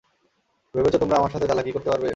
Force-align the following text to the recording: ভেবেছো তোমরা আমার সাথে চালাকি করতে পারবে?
ভেবেছো 0.73 0.97
তোমরা 0.97 1.15
আমার 1.17 1.31
সাথে 1.31 1.47
চালাকি 1.47 1.71
করতে 1.71 1.89
পারবে? 1.89 2.09